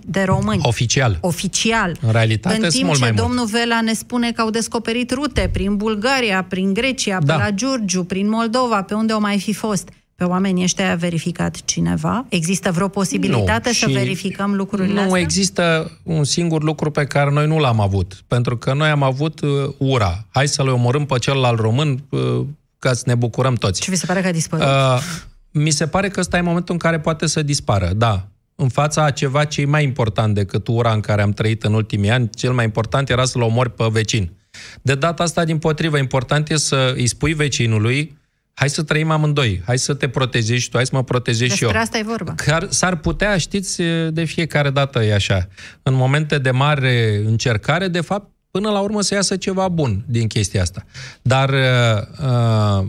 [0.07, 0.61] de români.
[0.63, 1.19] Oficial.
[1.21, 1.97] Oficial.
[2.01, 3.27] În realitate în sunt timp mult ce mai mulți.
[3.27, 7.35] domnul Vela ne spune că au descoperit rute prin Bulgaria, prin Grecia, Da.
[7.35, 9.89] pe la Giurgiu, prin Moldova, pe unde au mai fi fost.
[10.21, 12.27] Pe oamenii ăștia a verificat cineva?
[12.29, 15.21] Există vreo posibilitate Nu, să și verificăm lucrurile Nu astea?
[15.21, 18.23] există un singur lucru pe care noi nu l-am avut.
[18.27, 20.27] Pentru că noi am avut uh, ura.
[20.31, 22.47] Hai să-l omorâm pe celălalt român uh,
[22.79, 23.83] ca să ne bucurăm toți.
[23.83, 24.67] Și vi se pare că a dispărut?
[24.67, 25.03] Uh,
[25.51, 28.29] mi se pare că ăsta e momentul în care poate să dispară, da.
[28.55, 31.75] În fața a ceva ce e mai important decât ura în care am trăit în
[31.75, 34.33] ultimii ani, cel mai important era să-l omori pe vecin.
[34.83, 38.19] De data asta, din potrivă, important e să îi spui vecinului
[38.61, 41.63] hai să trăim amândoi, hai să te protejezi și tu, hai să mă protejezi și
[41.63, 41.71] eu.
[41.71, 42.35] Despre asta e vorba.
[42.35, 45.49] Care s-ar putea, știți, de fiecare dată e așa.
[45.83, 50.27] În momente de mare încercare, de fapt, până la urmă să iasă ceva bun din
[50.27, 50.85] chestia asta.
[51.23, 52.87] Dar uh, uh,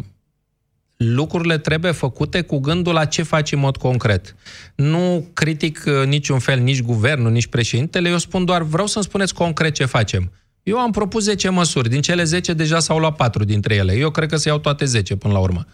[0.98, 4.36] lucrurile trebuie făcute cu gândul la ce faci în mod concret.
[4.76, 9.34] Nu critic uh, niciun fel nici guvernul, nici președintele, eu spun doar, vreau să-mi spuneți
[9.34, 10.32] concret ce facem.
[10.64, 13.94] Eu am propus 10 măsuri, din cele 10 deja s-au luat 4 dintre ele.
[13.94, 15.66] Eu cred că se iau toate 10 până la urmă.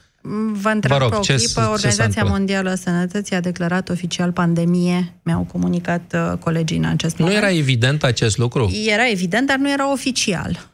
[0.61, 2.37] Vă întreb Vă rog, pe o ce s- ce clipă, s-a Organizația întâmplat?
[2.37, 7.43] Mondială a Sănătății a declarat oficial pandemie, mi-au comunicat uh, colegii în acest Nu moment.
[7.43, 8.71] era evident acest lucru?
[8.87, 10.69] Era evident, dar nu era oficial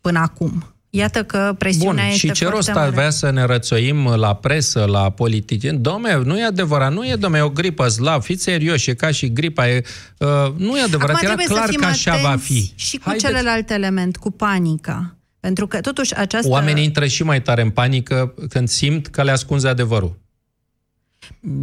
[0.00, 0.71] până acum.
[0.94, 2.86] Iată că presiunea Bun, este și ce foarte rost mare.
[2.86, 5.80] avea să ne rățoim la presă, la politicieni?
[5.80, 9.10] Dom'le, nu e adevărat, nu e, dom'le, e o gripă slav, fiți serioși, e ca
[9.10, 9.82] și gripa, e,
[10.18, 12.72] uh, nu e adevărat, Acum era trebuie clar să fim că așa va atenți fi.
[12.74, 13.26] Și cu Haideți.
[13.26, 15.16] celălalt element, cu panica.
[15.40, 16.48] Pentru că, totuși, această...
[16.48, 20.21] Oamenii intră și mai tare în panică când simt că le ascunzi adevărul.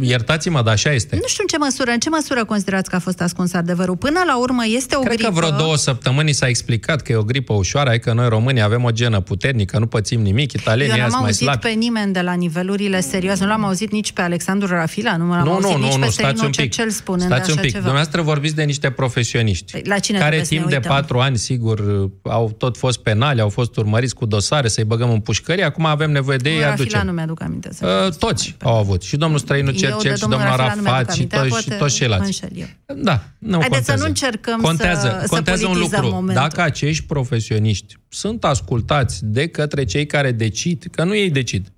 [0.00, 1.16] Iertați-mă, dar așa este.
[1.16, 3.96] Nu știu în ce măsură, în ce măsură considerați că a fost ascuns adevărul.
[3.96, 5.28] Până la urmă este o Cred gripă...
[5.32, 8.84] că vreo două săptămâni s-a explicat că e o gripă ușoară, că noi românii avem
[8.84, 11.58] o genă puternică, nu pățim nimic, Eu italienii n-am azi mai auzit slabi.
[11.58, 15.44] pe nimeni de la nivelurile serioase, nu l-am auzit nici pe Alexandru Rafila, nu l-am
[15.44, 16.72] Nu, auzit nu, nici nu, pe nu, Stăinul stați un pic.
[16.72, 17.70] Cercel spunând Stați un așa pic.
[17.70, 17.84] ceva.
[17.84, 19.72] Dumneavoastră vorbiți de niște profesioniști.
[19.72, 20.92] Păi, la cine care trebuie să timp ne de uităm?
[20.92, 21.80] patru ani, sigur,
[22.22, 26.10] au tot fost penali, au fost urmăriți cu dosare, să-i băgăm în pușcărie, acum avem
[26.10, 27.06] nevoie de ei, Rafila aducem.
[27.06, 27.68] nu mi-aduc aminte.
[27.72, 29.02] Să Uh, fiu toți mai au avut.
[29.02, 29.38] Și domnul
[29.72, 32.40] străinul Cercel și domnul Arafat și, to- și toți ceilalți.
[32.86, 33.92] Da, nu Haideți contează.
[33.92, 36.08] să nu încercăm contează, să, contează să un lucru.
[36.08, 36.34] momentul.
[36.34, 41.72] Dacă acești profesioniști sunt ascultați de către cei care decid, că nu ei decid,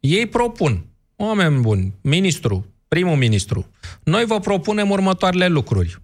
[0.00, 0.84] ei propun,
[1.16, 3.70] oameni buni, ministru, primul ministru,
[4.02, 6.02] noi vă propunem următoarele lucruri.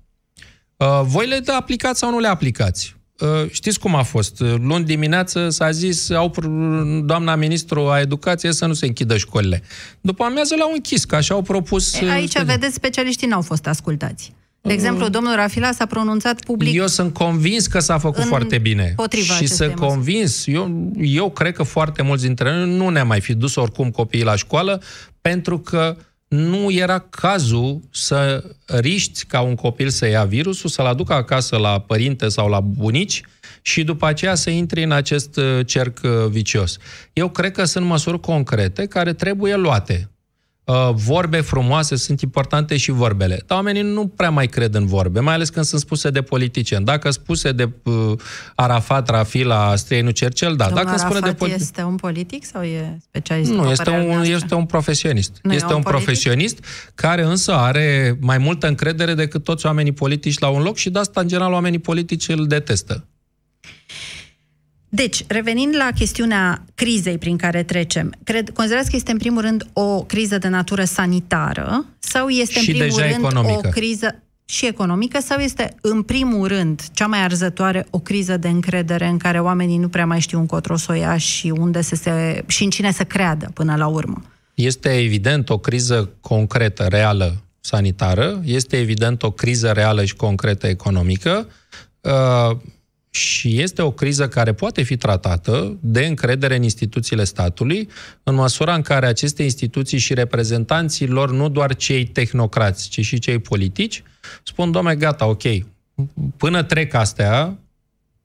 [0.76, 2.96] Uh, voi le aplicați sau nu le aplicați?
[3.20, 4.40] Uh, știți cum a fost?
[4.40, 6.34] Luni dimineață s-a zis, au,
[7.04, 9.62] doamna ministru a educației să nu se închidă școlile.
[10.00, 12.00] După amiază l-au închis, că așa au propus...
[12.00, 14.32] E, aici, uh, vedeți, specialiștii n-au fost ascultați.
[14.60, 16.74] De exemplu, domnul Rafila s-a pronunțat public...
[16.74, 18.94] Eu sunt convins că s-a făcut foarte bine.
[19.36, 23.34] Și sunt convins, eu, eu cred că foarte mulți dintre noi nu ne-am mai fi
[23.34, 24.82] dus oricum copiii la școală,
[25.20, 25.96] pentru că
[26.34, 31.80] nu era cazul să riști ca un copil să ia virusul, să-l aducă acasă la
[31.80, 33.22] părinte sau la bunici
[33.62, 36.76] și după aceea să intri în acest uh, cerc uh, vicios.
[37.12, 40.08] Eu cred că sunt măsuri concrete care trebuie luate.
[40.64, 43.42] Uh, vorbe frumoase sunt importante și vorbele.
[43.46, 46.84] Dar oamenii nu prea mai cred în vorbe, mai ales când sunt spuse de politicieni.
[46.84, 48.12] Dacă spuse de uh,
[48.54, 50.64] Arafat, Rafila, Străinu Cercel, da.
[50.64, 53.50] Domnul Dacă spune de politi- este un politic sau e specialist?
[53.50, 55.38] Nu, este un, este un profesionist.
[55.42, 56.04] Nu este un, un politic?
[56.04, 60.90] profesionist care însă are mai multă încredere decât toți oamenii politici la un loc și
[60.90, 63.04] de asta, în general, oamenii politici îl detestă.
[64.94, 69.66] Deci, revenind la chestiunea crizei prin care trecem, cred, considerați că este în primul rând
[69.72, 73.60] o criză de natură sanitară sau este și în primul deja rând economică.
[73.66, 78.48] o criză și economică sau este în primul rând cea mai arzătoare o criză de
[78.48, 81.94] încredere în care oamenii nu prea mai știu încotro să o ia și unde să
[81.94, 84.22] se și în cine să creadă până la urmă?
[84.54, 91.48] Este evident o criză concretă, reală, sanitară, este evident o criză reală și concretă economică.
[93.14, 97.88] Uh, și este o criză care poate fi tratată de încredere în instituțiile statului,
[98.22, 103.18] în măsura în care aceste instituții și reprezentanții lor, nu doar cei tehnocrați, ci și
[103.18, 104.02] cei politici,
[104.42, 105.42] spun, domne, gata, ok,
[106.36, 107.58] până trec astea,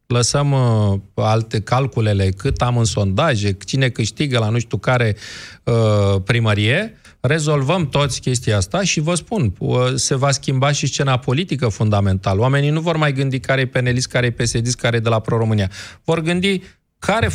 [0.07, 5.15] lăsăm uh, alte calculele, cât am în sondaje, cine câștigă la nu știu care
[5.63, 9.53] uh, primărie, rezolvăm toți chestia asta și vă spun,
[9.95, 12.39] se va schimba și scena politică fundamental.
[12.39, 15.19] Oamenii nu vor mai gândi care e penelist, care e psd care e de la
[15.19, 15.71] Pro-România.
[16.03, 16.61] Vor gândi
[16.99, 17.29] care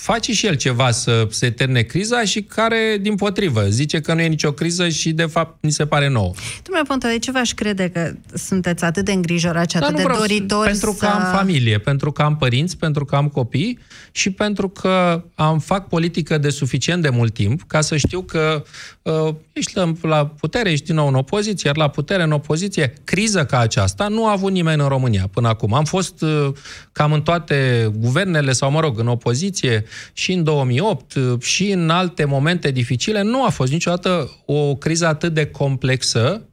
[0.00, 4.20] face și el ceva să se termine criza și care, din potrivă, zice că nu
[4.20, 6.32] e nicio criză și, de fapt, ni se pare nouă.
[6.62, 10.92] Domnule Ponta, de ce v-aș crede că sunteți atât de îngrijorați, atât de doritori Pentru
[10.92, 10.98] să...
[10.98, 13.78] că am familie, pentru că am părinți, pentru că am copii
[14.10, 18.64] și pentru că am fac politică de suficient de mult timp ca să știu că
[19.02, 23.44] uh, ești la putere, ești din nou în opoziție, iar la putere, în opoziție, criză
[23.44, 25.74] ca aceasta nu a avut nimeni în România până acum.
[25.74, 26.48] Am fost uh,
[26.92, 32.24] cam în toate guvernele sau, mă rog, în opoziție și în 2008 și în alte
[32.24, 33.22] momente dificile.
[33.22, 36.44] Nu a fost niciodată o criză atât de complexă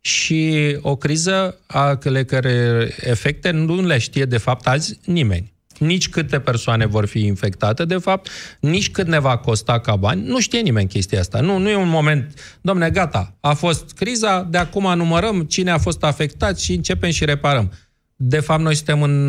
[0.00, 5.52] și o criză a care efecte nu le știe de fapt azi nimeni.
[5.78, 8.28] Nici câte persoane vor fi infectate, de fapt,
[8.60, 10.26] nici cât ne va costa ca bani.
[10.26, 11.40] Nu știe nimeni chestia asta.
[11.40, 15.78] Nu, nu e un moment, domne, gata, a fost criza, de acum numărăm cine a
[15.78, 17.72] fost afectat și începem și reparăm.
[18.16, 19.28] De fapt, noi suntem în,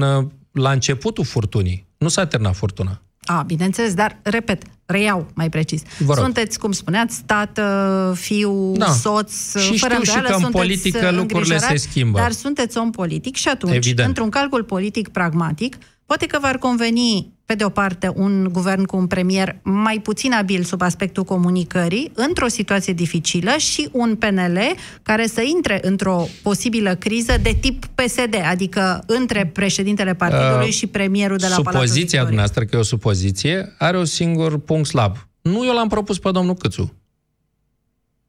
[0.51, 1.88] la începutul furtunii.
[1.97, 3.01] Nu s-a terminat furtuna.
[3.25, 5.81] A, bineînțeles, dar, repet, reiau mai precis.
[6.13, 8.91] Sunteți, cum spuneați, tată, fiu, da.
[8.91, 12.19] soț, și fără știu și că în politică lucrurile se schimbă.
[12.19, 14.07] Dar sunteți om politic și atunci, Evident.
[14.07, 18.97] într-un calcul politic pragmatic, poate că v-ar conveni, pe de o parte, un guvern cu
[18.97, 24.60] un premier mai puțin abil sub aspectul comunicării, într-o situație dificilă, și un PNL
[25.03, 30.88] care să intre într-o posibilă criză de tip PSD, adică între președintele partidului uh, și
[30.88, 35.27] premierul de la Palatul Supoziția dumneavoastră, că e o supoziție, are un singur punct slab.
[35.41, 36.93] Nu eu l-am propus pe domnul Câțu.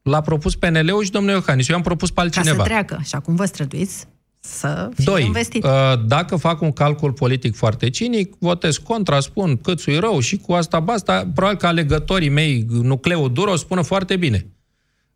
[0.01, 1.69] L-a propus PNL-ul și domnul Iohannis.
[1.69, 2.55] Eu am propus pe altcineva.
[2.55, 2.99] Ca să treacă.
[3.03, 4.07] Și acum vă străduiți
[4.39, 5.63] să fie Doi, investit.
[5.63, 5.71] Uh,
[6.05, 10.53] dacă fac un calcul politic foarte cinic, votez contra, spun câțu e rău și cu
[10.53, 14.47] asta basta, probabil că alegătorii mei, nucleul dur, o spună foarte bine.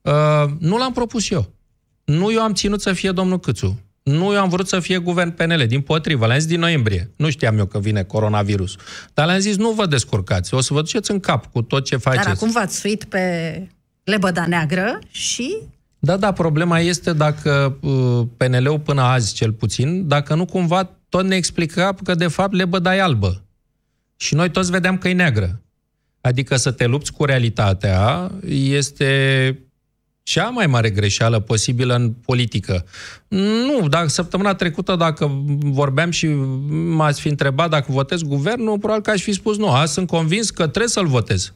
[0.02, 1.54] Uh, nu l-am propus eu.
[2.04, 3.80] Nu eu am ținut să fie domnul Câțu.
[4.04, 7.12] Nu eu am vrut să fie guvern PNL, din potrivă, le-am zis din noiembrie.
[7.16, 8.76] Nu știam eu că vine coronavirus.
[9.14, 11.98] Dar le-am zis, nu vă descurcați, o să vă duceți în cap cu tot ce
[11.98, 12.24] faceți.
[12.24, 13.68] Dar acum v-ați suit pe
[14.04, 15.58] lebăda neagră și
[16.04, 21.26] da, da, problema este dacă uh, PNL-ul până azi, cel puțin, dacă nu cumva tot
[21.26, 23.44] ne explica că de fapt lebăda e albă.
[24.16, 25.62] Și noi toți vedeam că e neagră.
[26.22, 29.60] Adică să te lupți cu realitatea este
[30.24, 32.86] cea mai mare greșeală posibilă în politică.
[33.28, 36.28] Nu, dacă săptămâna trecută, dacă vorbeam și
[36.68, 39.70] m-ați fi întrebat dacă votez guvernul, probabil că aș fi spus nu.
[39.70, 41.54] Azi sunt convins că trebuie să-l votez.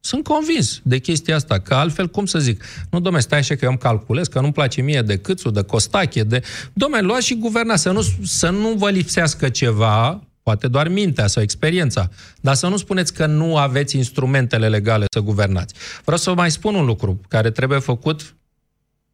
[0.00, 3.64] Sunt convins de chestia asta, că altfel, cum să zic, nu, domne, stai așa că
[3.64, 6.42] eu îmi calculez, că nu-mi place mie de câțu, de costache, de...
[6.72, 11.42] Domne, luați și guverna, să nu, să nu vă lipsească ceva, poate doar mintea sau
[11.42, 12.08] experiența,
[12.40, 15.74] dar să nu spuneți că nu aveți instrumentele legale să guvernați.
[16.02, 18.34] Vreau să vă mai spun un lucru care trebuie făcut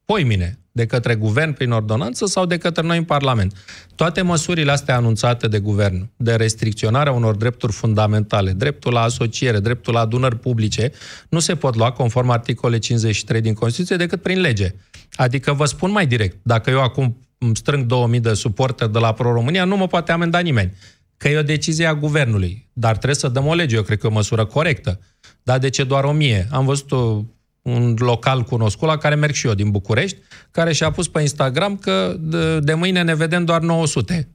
[0.05, 3.53] poimine, de către guvern prin ordonanță sau de către noi în Parlament.
[3.95, 9.93] Toate măsurile astea anunțate de guvern, de restricționarea unor drepturi fundamentale, dreptul la asociere, dreptul
[9.93, 10.93] la adunări publice,
[11.29, 14.75] nu se pot lua conform articolele 53 din Constituție decât prin lege.
[15.12, 19.12] Adică vă spun mai direct, dacă eu acum îmi strâng 2000 de suporteri de la
[19.12, 20.73] Pro-România, nu mă poate amenda nimeni.
[21.17, 22.69] Că e o decizie a guvernului.
[22.73, 25.01] Dar trebuie să dăm o lege, eu cred că e o măsură corectă.
[25.43, 26.49] Dar de ce doar 1000?
[26.51, 27.25] Am văzut o
[27.64, 30.18] un local cunoscut la care merg și eu din București,
[30.50, 34.29] care și-a pus pe Instagram că de, de mâine ne vedem doar 900.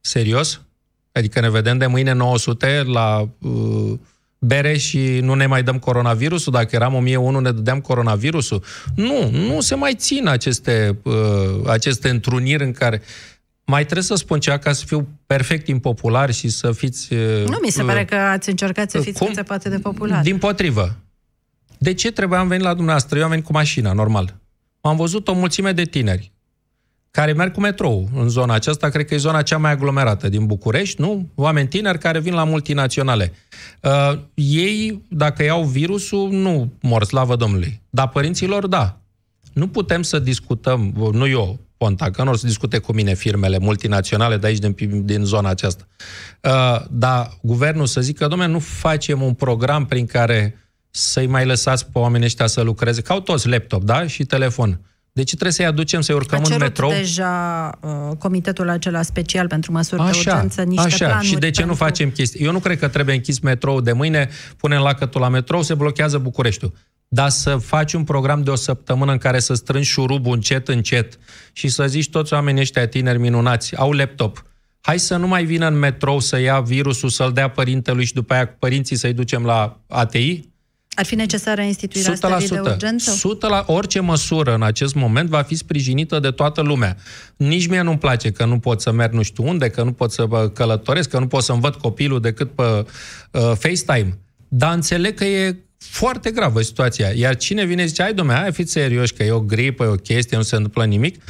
[0.00, 0.60] Serios?
[1.12, 3.92] Adică ne vedem de mâine 900 la uh,
[4.38, 6.52] bere și nu ne mai dăm coronavirusul?
[6.52, 8.62] Dacă eram 1001, ne dădeam coronavirusul?
[8.94, 11.14] Nu, nu se mai țin aceste, uh,
[11.66, 13.02] aceste întruniri în care...
[13.64, 17.12] Mai trebuie să spun ceva ca să fiu perfect impopular și să fiți...
[17.12, 19.26] Uh, nu mi se uh, pare că ați încercat să fiți cum?
[19.26, 20.22] cât se poate de popular.
[20.22, 20.96] Din potrivă.
[21.78, 23.18] De ce trebuia am venit la dumneavoastră?
[23.18, 24.36] Eu am venit cu mașina, normal.
[24.80, 26.32] Am văzut o mulțime de tineri
[27.10, 30.46] care merg cu metrou în zona aceasta, cred că e zona cea mai aglomerată din
[30.46, 31.28] București, nu?
[31.34, 33.32] Oameni tineri care vin la multinaționale.
[33.82, 37.80] Uh, ei, dacă iau virusul, nu mor, slavă Domnului.
[37.90, 39.00] Dar părinților, da.
[39.52, 43.58] Nu putem să discutăm, nu eu, Ponta, că nu o să discute cu mine firmele
[43.58, 45.86] multinaționale de aici, din, din zona aceasta.
[46.42, 51.86] Uh, dar guvernul să zică, domnule, nu facem un program prin care să-i mai lăsați
[51.86, 54.06] pe oamenii ăștia să lucreze, ca au toți laptop, da?
[54.06, 54.80] Și telefon.
[55.12, 56.90] Deci trebuie să-i aducem, să-i urcăm în metrou.
[56.90, 61.06] deja uh, comitetul acela special pentru măsuri așa, de urgență niște așa.
[61.06, 61.26] planuri.
[61.26, 61.66] Și de ce pentru...
[61.66, 62.44] nu facem chestii?
[62.44, 66.18] Eu nu cred că trebuie închis metrou de mâine, punem lacătul la metrou, se blochează
[66.18, 66.72] Bucureștiul.
[67.08, 71.18] Dar să faci un program de o săptămână în care să strângi șurubul încet, încet
[71.52, 74.44] și să zici toți oamenii ăștia tineri minunați, au laptop,
[74.80, 78.34] hai să nu mai vină în metrou să ia virusul, să-l dea părintelui și după
[78.34, 80.40] aia părinții să-i ducem la ATI?
[80.98, 83.10] Ar fi necesară instituirea stării de urgență?
[83.10, 86.96] 100 la orice măsură în acest moment va fi sprijinită de toată lumea.
[87.36, 90.12] Nici mie nu-mi place că nu pot să merg nu știu unde, că nu pot
[90.12, 92.86] să călătoresc, că nu pot să-mi văd copilul decât pe uh,
[93.40, 94.18] FaceTime.
[94.48, 97.08] Dar înțeleg că e foarte gravă situația.
[97.08, 99.94] Iar cine vine zice, hai domnule, hai fiți serioși, că e o gripă, e o
[99.94, 101.22] chestie, nu se întâmplă nimic,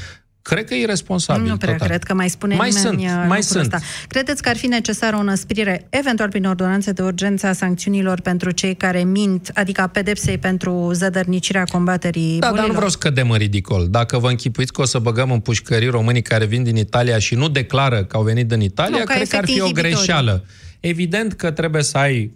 [0.42, 1.51] Cred că e irresponsabil.
[1.51, 1.88] Nu prea total.
[1.88, 3.72] cred că mai spune mai nimeni sunt, mai sunt.
[3.72, 3.87] Asta.
[4.09, 8.51] Credeți că ar fi necesară o năsprire, eventual prin ordonanțe de urgență a sancțiunilor pentru
[8.51, 12.57] cei care mint, adică a pedepsei pentru zădărnicirea combaterii Da, bolilor?
[12.57, 13.88] dar nu vreau să cădem în ridicol.
[13.90, 17.35] Dacă vă închipuiți că o să băgăm în pușcării românii care vin din Italia și
[17.35, 20.44] nu declară că au venit din Italia, nu, cred că ar fi o greșeală.
[20.81, 22.33] Evident că trebuie să ai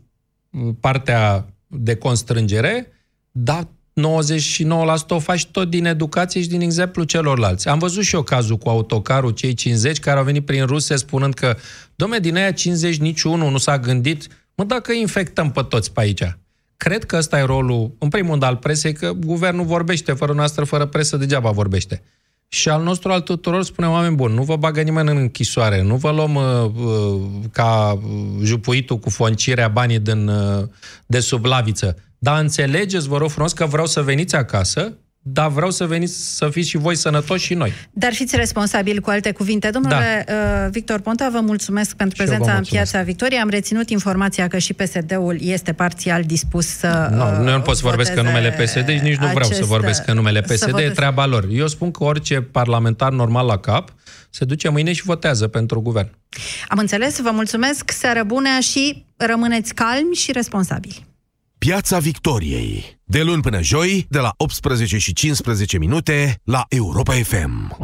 [0.80, 2.92] partea de constrângere,
[3.30, 7.68] dar 99% o faci tot din educație și din exemplu celorlalți.
[7.68, 11.34] Am văzut și eu cazul cu autocarul, cei 50 care au venit prin Rusia spunând
[11.34, 11.56] că,
[11.94, 16.36] domne, din aia 50 niciunul nu s-a gândit, mă, dacă infectăm pe toți pe aici.
[16.76, 20.64] Cred că ăsta e rolul, în primul rând, al presei, că guvernul vorbește, fără noastră,
[20.64, 22.02] fără presă, degeaba vorbește.
[22.48, 25.96] Și al nostru, al tuturor, spune oameni buni, nu vă bagă nimeni în închisoare, nu
[25.96, 27.20] vă luăm uh, uh,
[27.52, 27.98] ca
[28.42, 30.68] jupuitul cu foncirea banii din, uh,
[31.06, 35.70] de sub laviță dar înțelegeți, vă rog frumos, că vreau să veniți acasă, dar vreau
[35.70, 37.72] să veniți să fiți și voi sănătoși și noi.
[37.92, 39.70] Dar fiți responsabili cu alte cuvinte.
[39.70, 40.34] Domnule da.
[40.34, 43.40] uh, Victor Ponta, vă mulțumesc pentru și prezența în Piața Victoriei.
[43.40, 47.82] Am reținut informația că și PSD-ul este parțial dispus să Nu, uh, nu pot să
[47.84, 50.86] vorbesc în numele PSD și nici nu vreau să vorbesc în numele PSD, votez...
[50.86, 51.46] e treaba lor.
[51.50, 53.94] Eu spun că orice parlamentar normal la cap
[54.30, 56.10] se duce mâine și votează pentru guvern.
[56.68, 61.10] Am înțeles, vă mulțumesc, seară bună și rămâneți calmi și responsabili.
[61.66, 62.98] Piața Victoriei.
[63.04, 67.76] De luni până joi, de la 18 și 15 minute, la Europa FM.